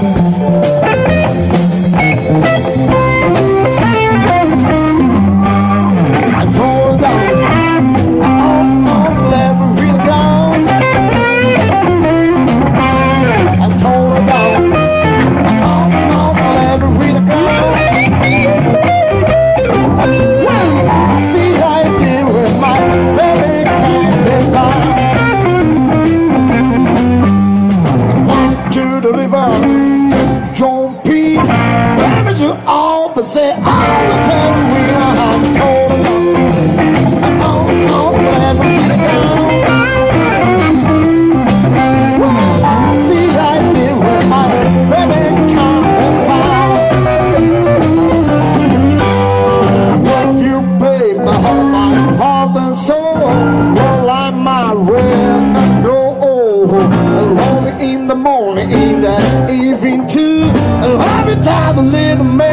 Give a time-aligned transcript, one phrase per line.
[0.00, 1.09] Música
[33.20, 33.68] Papa said, I
[34.06, 34.96] will tell you
[35.28, 36.04] I'm going.
[37.22, 39.44] I'm on, on, glad we're getting down.
[42.20, 43.20] Well, I'll be
[50.40, 51.36] you paid my
[52.16, 53.28] heart and soul.
[54.08, 56.70] I might rent old.
[56.70, 59.18] Lonely in the morning, in the
[59.52, 60.50] evening too.
[61.18, 62.49] Every time the little man.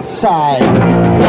[0.00, 1.19] outside.